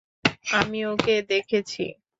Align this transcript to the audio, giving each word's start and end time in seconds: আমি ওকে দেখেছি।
আমি 0.51 0.79
ওকে 0.91 1.15
দেখেছি। 1.29 1.83